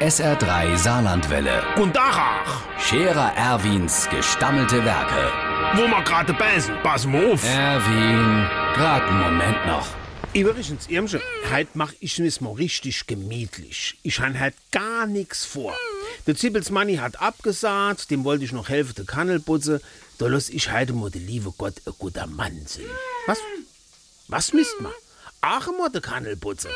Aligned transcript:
SR3 0.00 0.76
Saarlandwelle. 0.76 1.60
Und 1.76 1.96
Dachach, 1.96 2.62
Scherer 2.78 3.32
Erwins 3.34 4.08
gestammelte 4.08 4.84
Werke. 4.84 5.32
wo 5.74 5.88
wir 5.88 6.02
gerade 6.04 6.32
beißen, 6.34 6.72
pass 6.84 7.04
mal 7.04 7.32
auf. 7.32 7.42
Erwin, 7.44 8.46
grad 8.74 9.02
einen 9.02 9.20
Moment 9.20 9.66
noch. 9.66 9.88
Übrigens, 10.34 10.86
Irmsche, 10.88 11.20
heute 11.50 11.70
mach 11.74 11.92
ich 11.98 12.16
mir's 12.20 12.40
mal 12.40 12.52
richtig 12.52 13.08
gemütlich. 13.08 13.98
Ich 14.04 14.20
han 14.20 14.38
halt 14.38 14.54
gar 14.70 15.06
nix 15.06 15.44
vor. 15.44 15.74
Der 16.28 16.36
Zippelsmanni 16.36 16.96
hat 16.96 17.20
abgesagt, 17.20 18.10
dem 18.12 18.22
wollte 18.22 18.44
ich 18.44 18.52
noch 18.52 18.68
helfen, 18.68 18.94
der 18.96 19.04
Kannel 19.04 19.40
putze. 19.40 19.80
Da 20.18 20.28
lass 20.28 20.48
ich 20.48 20.72
heute 20.72 20.92
mal 20.92 21.10
der 21.10 21.22
liebe 21.22 21.52
Gott 21.58 21.74
ein 21.86 21.92
guter 21.98 22.28
Mann 22.28 22.62
sein. 22.66 22.84
Was? 23.26 23.38
Was 24.28 24.52
misst 24.52 24.80
man? 24.80 24.92
Ach, 25.40 25.66
mal 25.76 25.88
der 25.88 26.02
Kannel 26.02 26.36
putze. 26.36 26.68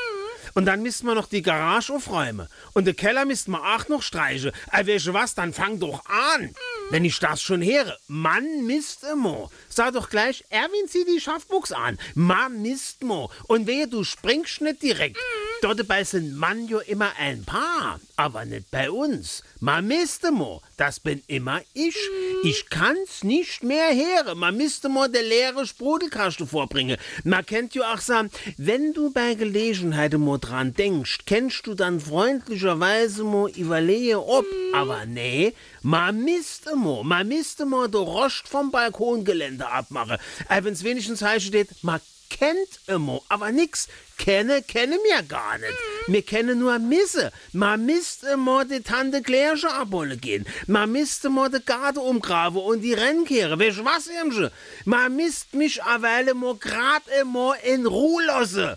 Und 0.55 0.67
dann 0.67 0.83
misst 0.83 1.05
man 1.05 1.15
noch 1.15 1.27
die 1.27 1.43
Garage 1.43 1.93
aufräumen. 1.93 2.49
Und 2.73 2.87
der 2.87 2.95
Keller 2.95 3.25
misst 3.25 3.49
man 3.49 3.61
auch 3.61 3.89
noch 3.89 4.03
streichen. 4.03 4.53
Äh, 4.71 4.87
weißt 4.87 5.07
du 5.07 5.15
was, 5.15 5.35
dann 5.35 5.53
fang 5.53 5.79
doch 5.79 6.05
an. 6.07 6.55
Wenn 6.91 7.05
ich 7.05 7.19
das 7.19 7.43
schon 7.43 7.63
höre. 7.63 7.97
Mann 8.09 8.67
misst 8.67 9.05
immer. 9.05 9.51
Sag 9.69 9.95
doch 9.95 10.11
gleich, 10.11 10.45
Erwin, 10.51 10.89
zieh 10.89 11.05
die 11.05 11.21
Schaffbuchs 11.21 11.73
an. 11.73 11.99
Mann 12.15 12.63
misst 12.63 13.03
mo. 13.03 13.31
Und 13.47 13.67
wehe, 13.67 13.89
du 13.89 14.05
springst 14.05 14.61
nicht 14.61 14.83
direkt. 14.83 15.19
Dort 15.63 15.79
dabei 15.79 16.03
sind 16.03 16.37
Mann 16.37 16.67
ja 16.67 16.81
immer 16.81 17.13
ein 17.21 17.45
Paar. 17.45 18.01
Aber 18.17 18.45
nicht 18.45 18.73
bei 18.73 18.91
uns. 18.91 19.45
Man 19.61 19.87
misst 19.87 20.29
mo. 20.29 20.61
Das 20.77 20.99
bin 20.99 21.23
immer 21.29 21.61
ich. 21.73 21.97
Ich 22.43 22.69
kann's 22.69 23.23
nicht 23.23 23.63
mehr 23.63 23.95
hören. 23.95 24.39
Man 24.39 24.57
müsste 24.57 24.89
mal 24.89 25.09
der 25.09 25.23
leere 25.23 25.65
Sprudelkasten 25.65 26.49
vorbringen. 26.49 26.97
Man 27.23 27.47
kennt 27.47 27.77
ja 27.77 27.95
auch 27.95 28.01
sagen, 28.01 28.33
wenn 28.57 28.93
du 28.93 29.13
bei 29.13 29.37
Gelegenheit 29.37 30.15
mo 30.15 30.37
dran 30.37 30.75
denkst, 30.75 31.21
kennst 31.27 31.65
du 31.69 31.75
dann 31.75 32.01
freundlicherweise 32.01 33.23
mo 33.23 33.47
überlege 33.47 34.21
ob. 34.21 34.45
Aber 34.75 35.07
nee, 35.07 35.55
man 35.83 36.25
müsste 36.25 36.75
mo, 36.75 37.05
man 37.05 37.29
müsste 37.29 37.67
mo 37.67 37.87
der 37.87 38.01
Rost 38.01 38.49
vom 38.49 38.73
Balkongeländer 38.73 39.71
abmachen. 39.71 40.19
Äh, 40.49 40.65
wenn's 40.65 40.83
wenigstens 40.83 41.23
heißt 41.23 41.47
steht, 41.47 41.69
man 41.83 42.01
kennt 42.33 42.81
immer, 42.87 43.21
aber 43.29 43.53
nix. 43.53 43.89
Kenne, 44.19 44.63
kenne 44.63 44.99
mir 45.03 45.23
gar 45.23 45.59
nicht. 45.59 45.79
Wir 46.07 46.23
kennen 46.23 46.59
nur 46.59 46.79
Misse. 46.79 47.33
Man 47.53 47.87
misst 47.87 48.25
immer 48.25 48.65
die 48.65 48.83
Tante 48.83 49.21
Klärche 49.21 49.69
abholen 49.71 50.21
gehen. 50.21 50.47
Man 50.67 50.93
misst 50.93 51.25
immer 51.25 51.49
die 51.51 51.65
Garten 51.65 51.99
umgraben 51.99 52.61
und 52.63 52.83
die 52.83 52.95
Rennkehre. 52.95 53.59
Weißt 53.59 53.79
du 53.79 53.85
was, 53.85 54.07
Irmsche? 54.07 54.53
Man 54.85 55.17
misst 55.17 55.55
mich 55.55 55.83
a 55.83 56.03
Weile 56.03 56.35
mo 56.35 56.55
grad 56.55 57.03
immer 57.21 57.57
in 57.65 57.87
Ruhe 57.87 58.25
lassen. 58.27 58.77